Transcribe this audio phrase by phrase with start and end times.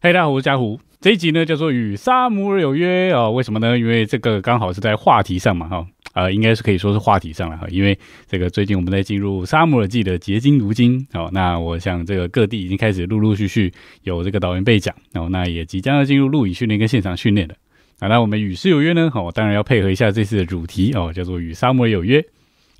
[0.00, 0.80] 嘿，大家好，我是嘉虎。
[1.00, 3.78] 这一集呢叫做《与萨姆尔有约》哦，为什么呢？
[3.78, 7.66] 因为这个刚好是在话题上嘛，哈，呃，应该是可以说是话题上了哈。
[7.70, 13.72] 因为这个最近我们在进入萨姆尔季的结晶如今哦，那我想这个各地已经开始陆陆续续
[14.02, 17.54] 有这个导员备讲，然后那也即将要进入录影训练跟现场训练了。
[18.00, 19.08] 啊，那我们与世有约呢？
[19.14, 22.20] 哦，当然要配合一下这次的主题哦，叫做《与萨姆尔有约》。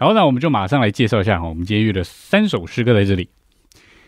[0.02, 3.28] 好，那我们就马上来介绍一下哈，我们今天约了三首诗歌在这里。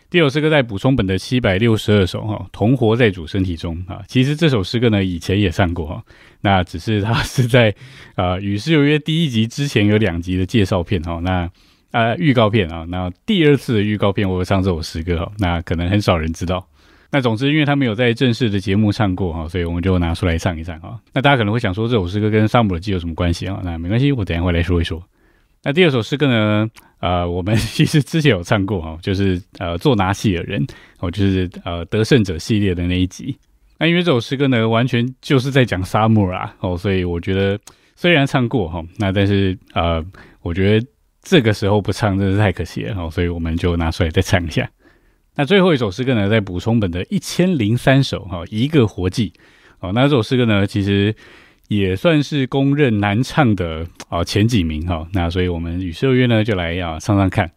[0.09, 4.01] 第首诗歌在补充本的七百六十二首哈，同活在主身体中啊。
[4.05, 6.03] 其实这首诗歌呢，以前也上过哈，
[6.41, 7.73] 那只是它是在
[8.15, 11.49] 啊《与世有约》第一集之前有两集的介绍片哈，那
[11.91, 16.67] 啊预告片啊，那第二次的预告片我唱这首诗歌哈，那可能很少人知道。
[17.11, 20.99] 那总之，因为他没有在正式的节目唱过哈，所以我们就拿出来唱一唱哈。
[21.13, 23.61] 那大家可能会想说，这首诗歌跟《萨姆尔记》有什么关系啊？
[23.63, 25.01] 那没关系，我等下会来说一说。
[25.67, 26.69] 那第二首诗歌呢？
[26.99, 30.63] 呃，我们其实之前有唱过哈， 就是呃做拿西尔人
[30.99, 33.35] 哦，就是呃得胜者系列的那一集。
[33.79, 37.59] 那因为这首诗歌呢，完全就是在讲沙漠啊哦，所以我觉得
[37.95, 40.05] 虽然唱过哈，那但是呃，
[40.43, 40.87] 我觉得
[41.23, 44.69] 这个时候不唱真是太可惜了哦，所以我们就拿出来再唱一下。
[45.35, 49.33] 那最后一首诗歌呢，在补充本的一千零三首哈，一个活计
[49.79, 49.91] 哦。
[49.95, 51.15] 那这首诗歌呢，其实。
[51.67, 57.49] 也算是公认难唱的啊前几名哈，那所以我们与秀约呢就来啊唱唱看。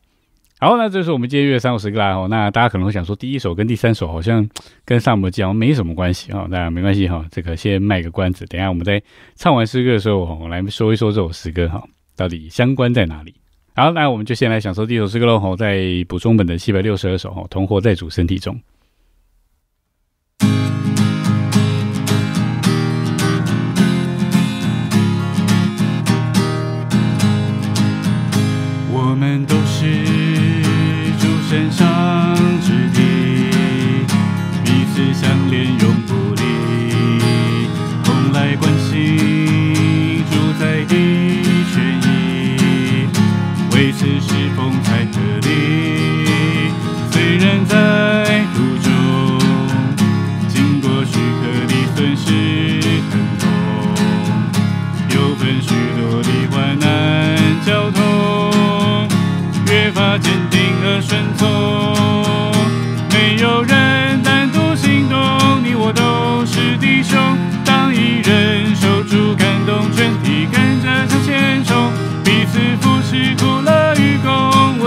[0.61, 2.27] 好，那这是我们今天约三首诗歌啦哦。
[2.29, 4.49] 那大家可能会想说，第一首跟第三首好像
[4.85, 9.01] 跟上摩讲没什么关系哈，那没关系哈，这个先卖个关子，等下我们在
[9.37, 11.81] 唱完诗歌的时候，我来说一说这首诗歌哈，
[12.17, 13.33] 到底相关在哪里。
[13.77, 15.55] 好，那我们就先来享受第一首诗歌喽。
[15.55, 18.61] 在补充本的七百六十二首哈，同活在主身体中。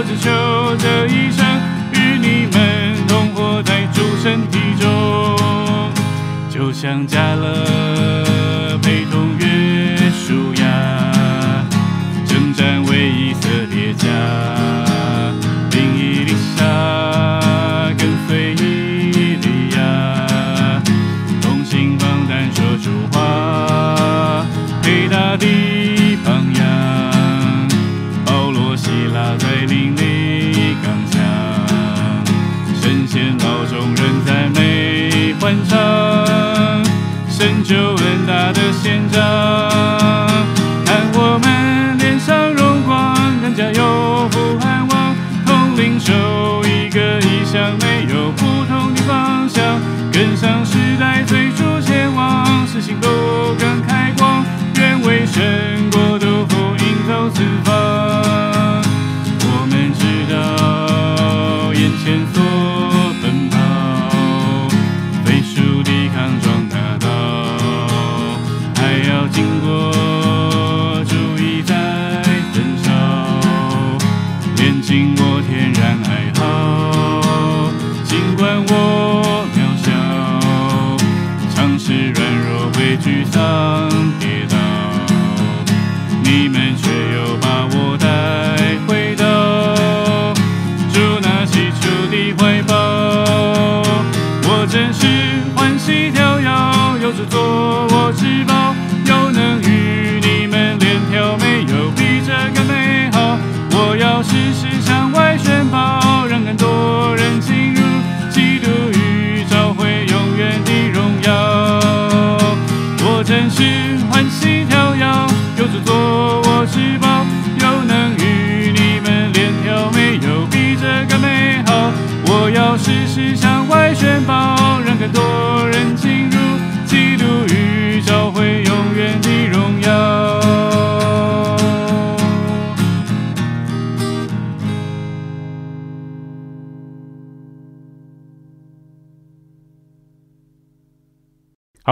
[0.01, 0.31] 我只求
[0.78, 1.45] 这一生
[1.94, 4.89] 与你们同活在主身体中，
[6.50, 7.60] 就像加了。
[55.31, 55.80] Jane.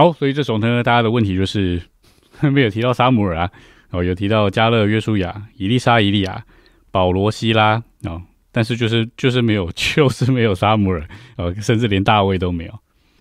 [0.00, 1.78] 好，所以这首呢，大家的问题就是
[2.40, 3.50] 没有提到沙姆尔啊，
[3.90, 6.42] 哦，有提到加勒、约书亚、以利沙、以利亚、
[6.90, 11.06] 保罗、希拉哦，但是就是就是没有， 就是没有沙姆尔，
[11.36, 12.72] 呃，甚至连大卫都没有。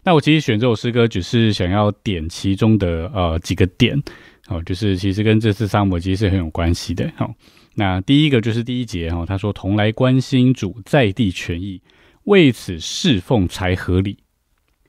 [0.06, 4.02] 那我其实选这首诗歌，只是想要点其中的呃几个点，
[4.48, 7.12] 哦，就是其实跟这次沙漠其实是很有关系的。
[7.18, 7.30] 好，
[7.76, 11.82] 那第一个就是第一节哈，他说同来关心主在地权益，
[12.24, 14.18] 为此侍奉才合理。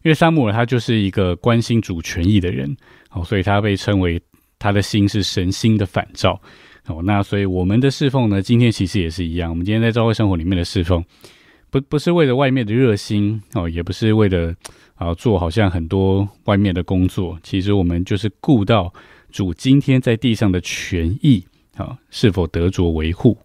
[0.03, 2.77] 因为沙姆尔他就是一个关心主权益的人，
[3.11, 4.21] 哦，所以他被称为
[4.59, 6.41] 他的心是神心的反照。
[6.87, 9.51] 哦，那所以我们的侍奉呢，今天其实也是一样。
[9.51, 11.05] 我们今天在教会生活里面的侍奉，
[11.71, 14.55] 不不是为了外面的热心哦，也不是为了。
[15.01, 18.93] 啊，做好像很多外面的工作，其实我们就是顾到
[19.31, 21.43] 主今天在地上的权益
[21.75, 23.39] 啊，是否得着维护？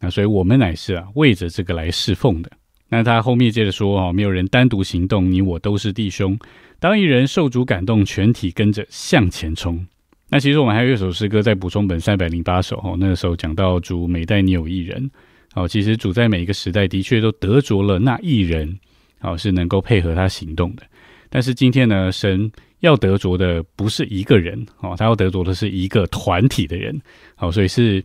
[0.00, 2.50] 那所以我们乃是啊，为着这个来侍奉的。
[2.92, 6.38] 那他后面接着说啊，没有人单独行动，你我都是弟兄。
[6.78, 9.86] 当一人受主感动，全体跟着向前冲。
[10.28, 15.10] 那其实我们还有一首诗歌在补充本三百零八首哦，那个时候讲到主每代你有一人
[15.54, 18.78] 哦，其实主在每一个时代的确都得着了那一人。
[19.20, 20.82] 好，是能够配合他行动的。
[21.30, 27.00] 但是今天呢，神要得着的不是一个人哦，他要得着的是一个团体的人。
[27.36, 28.04] 好，所以是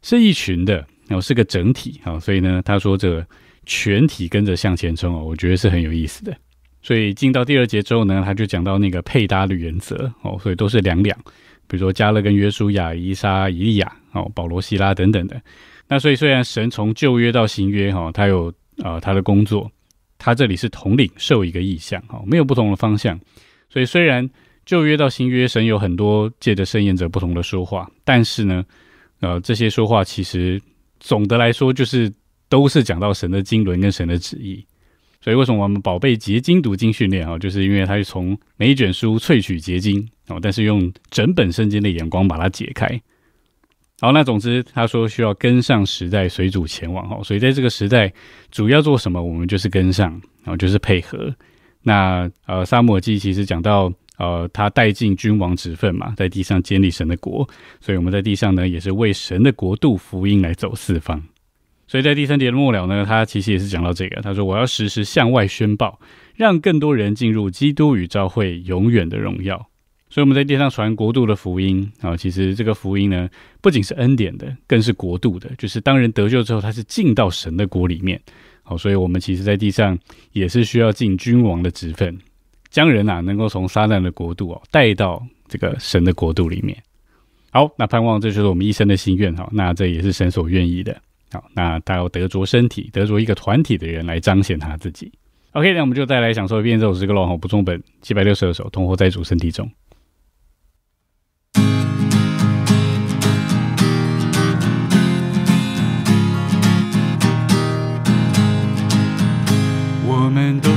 [0.00, 0.76] 是一群的，
[1.08, 2.00] 然后是个整体。
[2.04, 3.26] 好，所以呢，他说这
[3.68, 6.36] 全体跟着向前冲哦，我觉得是很有意思的。
[6.82, 11.16] 所以进到第二节之后呢，他就讲到那个配搭的原则哦，所以都是两两，
[11.68, 15.40] 比如说加勒跟约书亚、伊莎、伊利亚哦、保罗、希拉等等的。
[15.86, 19.70] 那所以虽然神从旧约到新约哈，他有啊他的工作。
[20.20, 23.16] 他这里是统领受一个意象，哈，没有不同的方向。
[23.70, 24.28] 所以虽然
[24.66, 28.64] 旧约到新约，神有很多借着圣言者不同的说话，但是呢，
[29.20, 30.60] 呃，这些说话其实
[30.98, 32.12] 总的来说就是
[32.48, 34.64] 都是讲到神的经纶跟神的旨意。
[35.20, 37.36] 所以为什么我们宝贝结晶读经训练啊？
[37.38, 42.88] 就是因为它是从每一卷书萃取结晶哦，但是用整本圣经的眼光把它解开。
[44.00, 48.12] 好，那总之他说需要跟上时代，随主前往哦，所以在这个时代
[48.52, 50.12] 主要做什么，我们就是跟上，
[50.44, 51.34] 然后就是配合。
[51.82, 57.48] 那呃，沙漠记其实讲到呃，他带进君王职分嘛，在地上建立神的国，
[57.80, 61.20] 所以我们在地上呢也是为神的国度福音来走四方。
[61.88, 65.98] 所以在第三节的末了呢，他其实也是讲到这个，他说我要时时向外宣报，
[66.36, 69.66] 让更多人进入基督与教会永远的荣耀。
[70.10, 73.28] 所以我们在地上传国度的福音啊，其实这个福音呢，
[73.60, 75.50] 不仅是恩典的，更是国度的。
[75.58, 78.20] 就是当人得救之后，他是进到神的国里面。
[78.62, 79.98] 好，所以我们其实在地上
[80.32, 82.18] 也是需要进君王的职分，
[82.70, 86.76] 将人啊能够从撒旦的国度哦带到这个神的国度里面。
[87.50, 89.48] 好，那盼望这就是我们一生的心愿哈。
[89.52, 90.94] 那这也是神所愿意的。
[91.30, 95.12] 好，那他要得着身体，得着一个团体的人来彰显他自己。
[95.52, 97.36] OK，那我们就再来享受一遍这首诗歌喽。
[97.36, 99.70] 不重本七百六十二首，同活在主身体中。
[110.10, 110.70] 我们都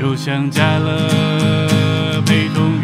[0.00, 2.79] 就像加勒陪同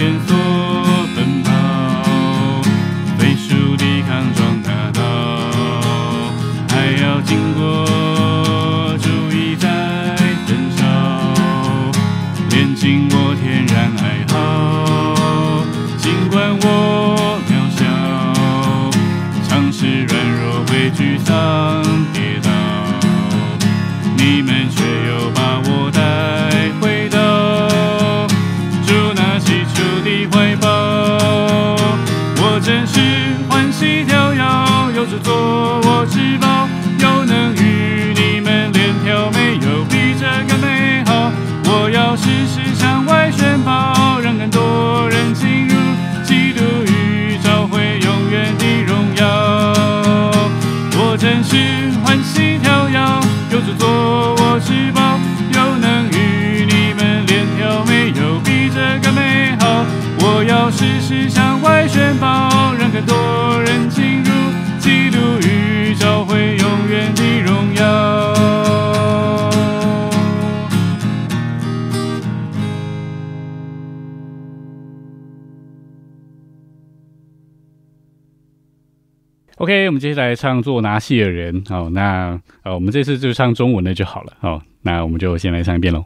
[0.00, 0.49] 幸福。
[79.70, 84.60] OK，我们接下来唱《做拿戏的人》哦，那呃，我们这次就唱中文的就好了好。
[84.82, 86.04] 那我们就先来唱一遍喽。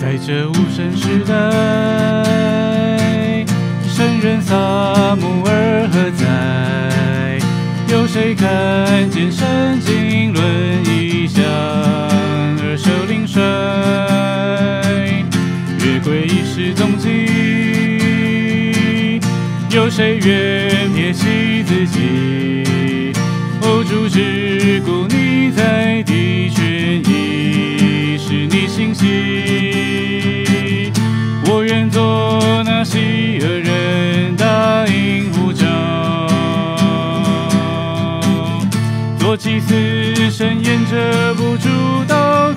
[0.00, 1.34] 在这无声时代，
[3.86, 7.38] 圣人撒母耳何在？
[7.88, 9.46] 有谁看见圣
[9.78, 11.44] 经论意象
[20.24, 23.12] 愿撇弃自己？
[23.62, 30.92] 哦，主只顾你在地权益，是你心喜。
[31.46, 35.66] 我愿做那希尔人，答应呼召，
[39.18, 39.74] 做祭司，
[40.30, 41.68] 深沿着不住
[42.08, 42.51] 祷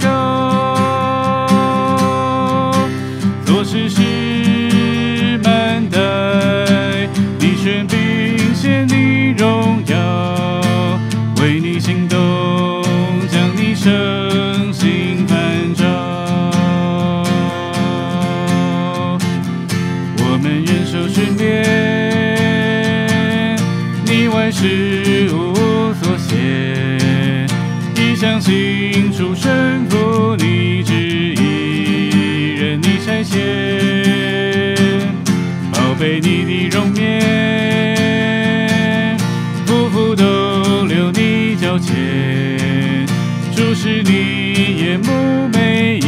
[25.03, 25.53] 事无
[25.95, 27.45] 所限，
[27.97, 33.35] 一向清楚胜负你旨意，任你差遣，
[35.73, 37.05] 宝贝你的容颜，
[39.65, 43.05] 夫妇都留你脚前，
[43.53, 45.99] 注视你眼目每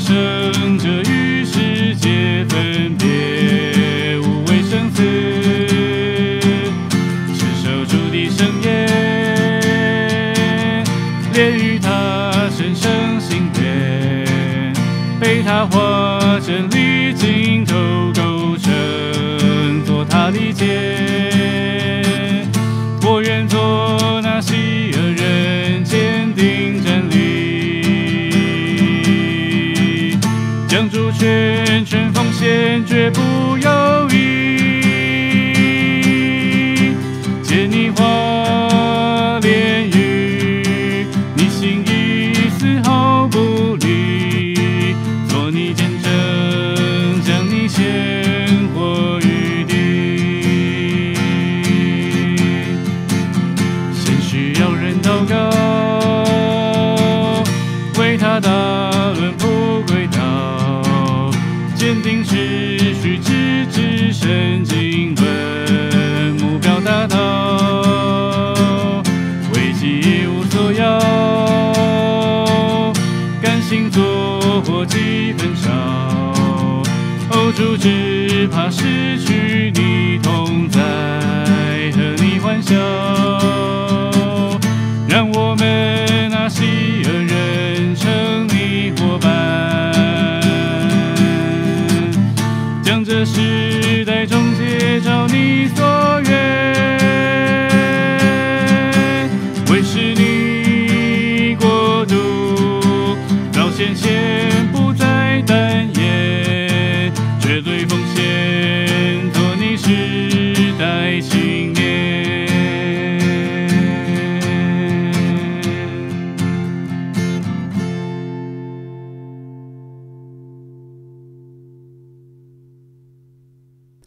[0.00, 5.02] 生者与世界分别，无畏生死，
[7.34, 8.68] 持守主的圣言，
[11.34, 14.72] 连于他神圣心愿，
[15.20, 17.76] 被他化真理镜头
[18.14, 21.09] 构成，做他的剑。
[33.12, 34.19] 不犹豫。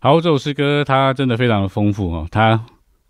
[0.03, 2.61] 好，这首诗歌它真的非常的丰富哦，它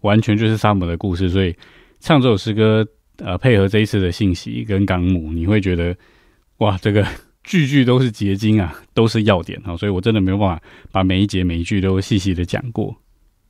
[0.02, 1.56] 完全就是萨姆的故事，所以
[2.00, 5.98] 唱这首诗歌，呃，配合这一次的信息跟纲目，你会觉得
[6.58, 7.04] 哇，这个
[7.44, 12.96] 句句都是结晶啊，都是要点啊、哦，所以我真的没有办法把每一节每一句都细细的讲过。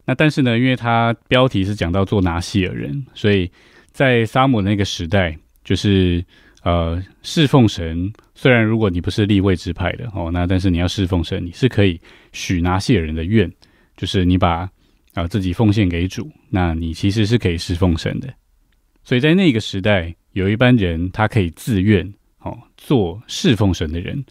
[0.06, 3.52] 那但是呢，因为它标题是讲到做拿西尔人，所以
[3.92, 6.24] 在撒母那个时代，就是
[6.64, 8.14] 呃侍奉神。
[8.44, 11.98] 虽然如果你不是立位之派的哦，那但是你要侍奉神，你是可以
[12.34, 13.50] 许拿西尔人的愿，
[13.96, 14.70] 就是你把
[15.14, 18.28] 啊、自己奉献给主，那你其实是可以侍奉神的。
[19.02, 24.22] 所以在那个时代，有一班人他可以自愿哦做侍奉神的人。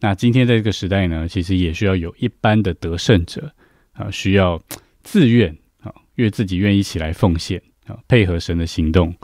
[0.00, 3.52] 那今天在这个时代呢，其实也需要有一般的得胜者
[3.92, 4.58] 啊，需要
[5.02, 9.14] 自愿啊，愿自己愿意起来奉献啊，配合神的行动。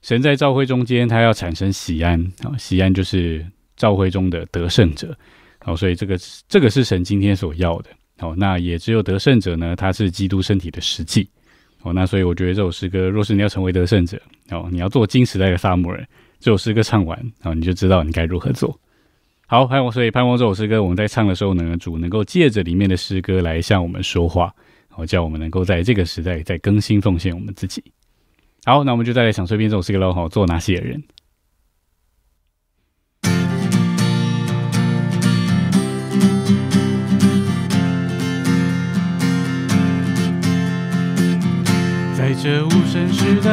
[0.00, 3.44] 神在召会中间，他要产生喜安啊，喜安就是
[3.80, 5.16] 召回中的得胜者。
[5.58, 7.88] 好，所以这个这个是神今天所要的。
[8.18, 11.26] 好，那也只有得胜者呢，他是基督身体的实际。
[11.80, 16.06] 哦，那所以我觉得这首诗歌，若是你要成为得胜者，哦，你要做金时代的萨姆人，
[16.38, 18.78] 这首诗歌唱完，哦，你就知道你该如何做。
[19.46, 24.54] 好，盼望所以盼望这首诗歌，我们在唱的时候呢，主能够借着里面的诗歌来向我们说话，
[24.90, 27.82] 好，叫我们能够在这个时代再更新奉献我们自己。
[28.66, 31.02] 好，那我们就再来享受一遍这首诗歌喽，好，做哪些人？
[42.42, 43.50] 这无声时代，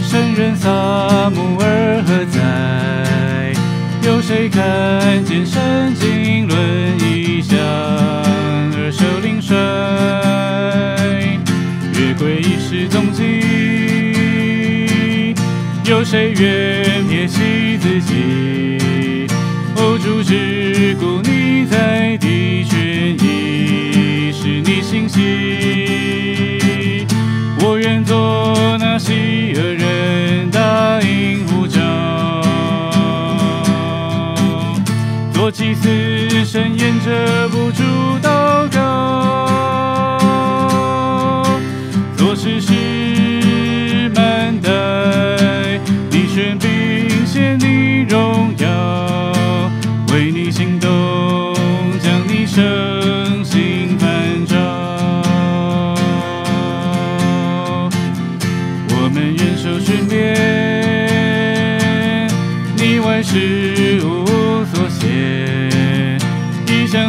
[0.00, 3.52] 圣人撒母耳何在？
[4.06, 4.62] 有谁看
[5.24, 5.60] 见圣
[5.96, 6.56] 经论
[7.00, 9.52] 异象而受领率？
[11.98, 15.34] 月桂一时踪迹，
[15.86, 19.26] 有谁愿撇弃自己？
[19.74, 25.67] 哦，主只顾你在地权益，是你心喜。
[27.88, 31.80] 愿做那希尔人，的应呼召，
[35.32, 35.88] 做祭司，
[36.44, 37.82] 神沿着不住
[38.22, 39.48] 祷告，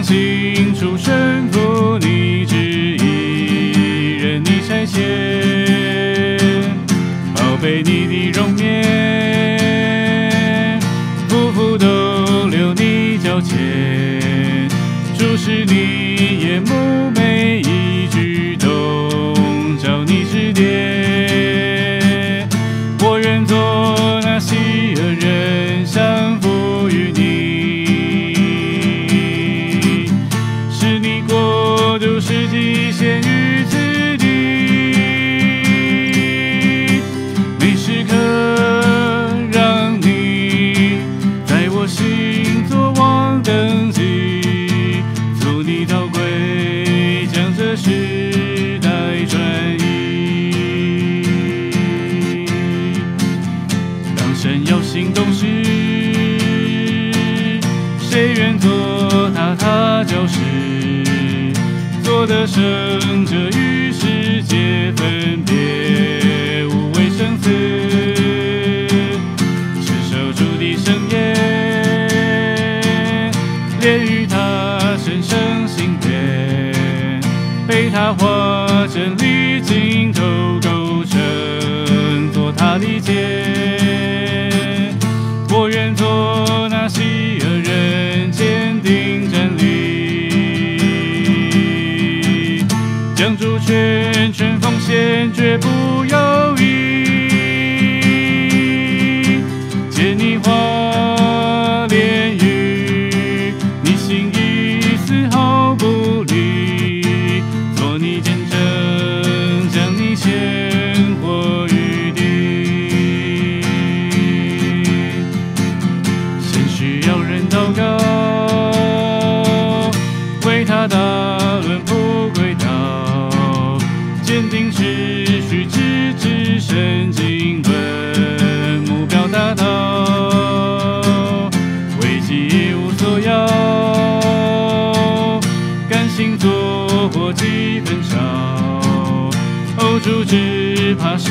[0.10, 2.56] 清楚顺服你旨
[2.98, 4.98] 意，任你采撷，
[7.36, 8.68] 宝贝你的容颜，
[11.28, 14.68] 夫妇都留你脚前，
[15.16, 17.62] 注视你眼目美
[31.32, 33.99] 我就是地陷于此
[62.30, 67.50] 的圣者与世界分别，无畏生死，
[69.82, 71.18] 持守主的圣言，
[73.82, 77.20] 连于他神圣心愿，
[77.68, 80.22] 被他化真理尽头
[80.62, 83.69] 构成，做他的剑。
[95.00, 97.30] 坚决，不犹豫。
[99.90, 100.79] 见你花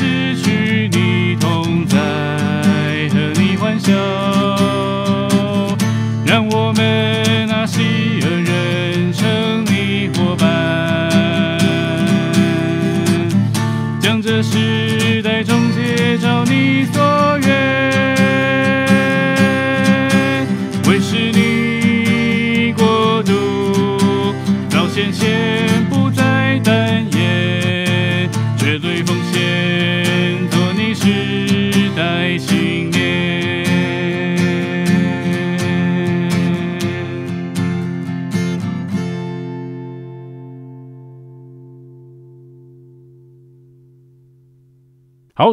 [0.09, 1.99] 失去你同在，
[3.13, 3.93] 和你欢笑，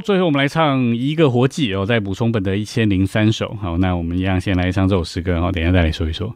[0.00, 3.56] 最后我们来唱一个活计哦，再补充本的一千零三首。
[3.61, 6.35] 好，那我们一样先来唱这首诗歌，然后，等下再来说一说。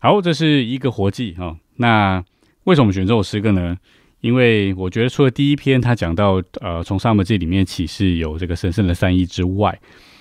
[0.00, 1.56] 好，这是一个活祭哈、哦。
[1.76, 2.24] 那
[2.64, 3.76] 为什么选这首诗歌呢？
[4.20, 9.78] 因为我觉得除了第一篇他讲到呃从沙漠记里面启示有这个神圣的善意之外，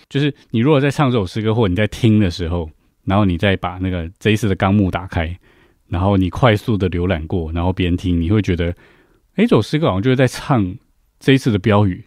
[0.07, 2.69] 就是你如果在唱这首诗歌或你在听的时候，
[3.05, 5.37] 然后你再把那个这一次的纲目打开，
[5.87, 8.65] 然后你快速的浏览过，然后边听，你会觉得，
[9.35, 10.75] 诶，这首诗歌好像就是在唱
[11.19, 12.05] 这一次的标语。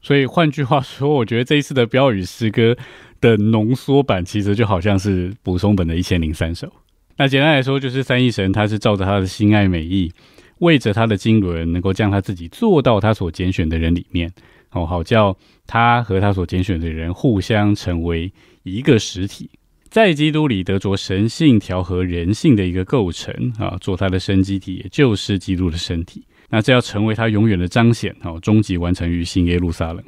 [0.00, 2.76] 所以换句话说，我觉得这一次的标语诗歌
[3.20, 6.72] 的浓缩版，其实就好像是补充本的一千零三首。
[7.20, 10.12] 那简单来说，就是三一神他是照着他的心爱美意，
[10.60, 14.32] 为着他的经纶，能够将他自己做到他所拣选的人里面，
[14.70, 19.50] 哦，好叫他和他所拣选的人互相成为一个实体，
[19.90, 26.24] 在基督里得着神性调和人性的一个构成啊，做他的生机体，也就是基督的身体。
[26.48, 30.04] 那这要成为他永远的彰显，哦，终极完成于新耶路撒冷。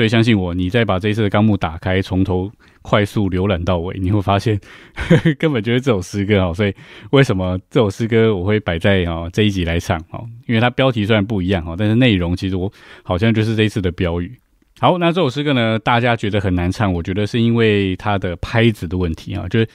[0.00, 4.58] 所以相信我，你再把这一次的纲目打开，从头快速浏览到尾，你会发现
[5.38, 6.54] 根本就是这首诗歌哦。
[6.54, 6.74] 所以
[7.10, 10.26] 为什么这首诗歌我会摆在哦这一集来唱哦？
[10.46, 14.34] 因为它标题虽然不一样哦，但是内容其实我好像就是这一次的标语。
[14.78, 19.46] 好，那这首诗歌呢，大家觉得很难唱，我觉得是因为它的拍子的问题啊。
[19.50, 19.68] 就是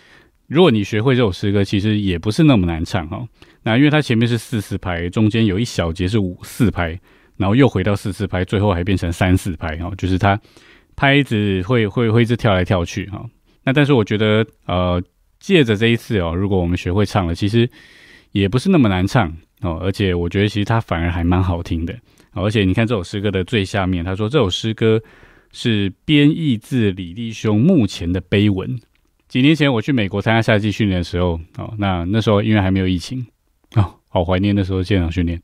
[0.47, 3.23] 如果你学会这首诗歌，其实也不是那么难唱哈。
[3.61, 6.99] 那因为它前面是四四拍，中间有一小节是五四拍。
[7.37, 10.39] 然后又回到四四拍，最后还变成三四拍哦，就是它
[10.95, 13.25] 拍子会会会一直跳来跳去哈、
[13.63, 15.01] 那但是我觉得呃，
[15.39, 17.69] 借着这一次哦，如果我们学会唱了，其实
[18.31, 21.95] 也不是那么难唱哦，而且我觉得其实它反而还蛮好听的。
[22.31, 25.01] 而且你看这首诗歌的最下面，他说这首诗歌
[25.51, 28.77] 是编译自李弟兄目前的碑文。
[29.29, 33.25] 几年前我去美国参加夏季训练的时候哦，那那时候因为还没有疫情
[33.75, 35.41] 哦，好怀念那时候现场训练。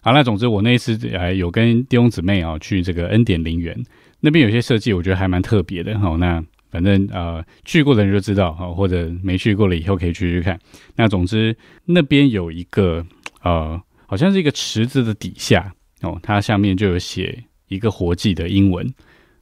[0.00, 3.76] 好，那总之我那一次还有跟弟兄姊妹啊去这个恩典陵园
[4.20, 5.98] 那边有些设计，我觉得还蛮特别的。
[5.98, 10.58] 好，那反正呃去过的人就知道，好或者没去过了以后可以去去看。
[10.96, 13.04] 那总之那边有一个
[13.42, 18.86] 呃，好像是一个池子的底下哦，它下面就有写一个活祭的英文，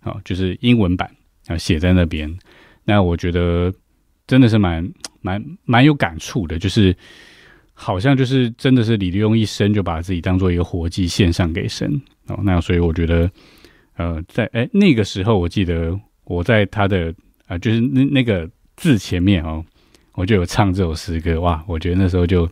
[0.03, 1.11] 哦，就是英文版。
[1.47, 2.31] 啊写在那边。
[2.85, 3.73] 那我觉得
[4.27, 4.87] 真的是蛮
[5.23, 6.95] 蛮蛮有感触的，就是
[7.81, 11.89] 好像就是真的是李立用一生就把自己当做一个活祭献上给神
[12.27, 12.39] 哦。
[12.43, 13.31] 那所以我觉得，
[13.97, 17.15] 呃，在哎那个时候，我记得我在他的
[17.47, 19.65] 啊，就是那那个字前面哦，
[20.15, 22.49] 我就有唱这首诗歌哇，我觉得那时候就。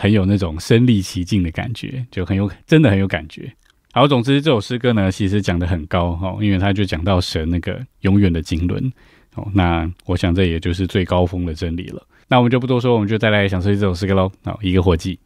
[0.00, 3.52] 很有那种身临其境的感觉，就很有真的很有感觉。
[3.90, 8.92] 好，总之这首诗歌呢，其实讲的很高哈，因为他就讲到神那个永远的经纶
[9.34, 9.50] 哦。
[9.52, 12.00] 那我想这也就是最高峰的真理了。
[12.28, 14.30] 那我们就不多说，我们就再来享受这首诗歌喽。
[14.44, 15.18] 好，一个火计。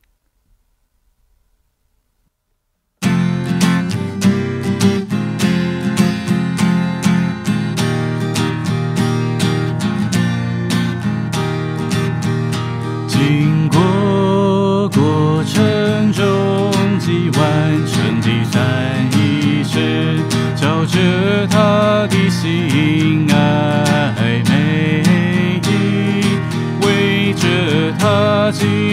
[28.53, 28.92] Jesus.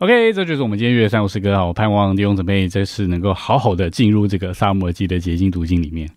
[0.00, 1.64] OK，这就是我们今天约三五诗歌哈。
[1.64, 6.08] 我盼望弟兄姊妹这次能够好好的进入这个萨摩尔记的结晶读经里面。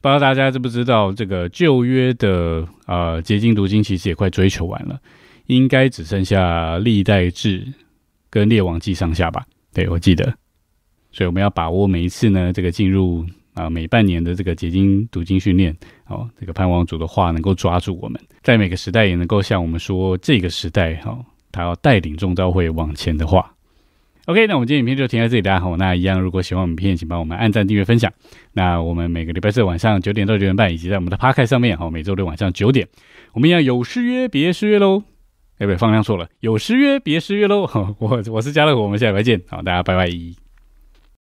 [0.00, 5.00] 不知道大家知不知道，这个旧约的呃结晶读经其实也快追求完了，
[5.46, 7.64] 应该只剩下历代志
[8.28, 9.46] 跟列王记上下吧？
[9.72, 10.24] 对我记得，
[11.12, 15.72] 所以我们要把握每一次呢，这个进入啊每半年的这个结晶读经训练
[16.08, 21.16] 哦，这个盼望主的话能够抓住我们，在每个时代也能够像我们说这个时代哈。
[21.52, 23.54] 他要带领中招会往前的话
[24.26, 25.76] ，OK，那我们今天影片就停在这里，大家好。
[25.76, 28.12] 那一样，如果喜欢我们片，请帮我们按赞、订阅、分享。
[28.54, 32.88] 那我们每个礼拜四晚上九点到九点半，以及在我们的 p 开上面，好，每周六晚上九点，
[33.34, 35.02] 我们要有失约，别失约喽。
[35.58, 37.68] 哎，不对，方向错了，有失约，别失约喽。
[38.00, 40.41] 我我是家乐，我们下礼拜见，好，大家拜拜。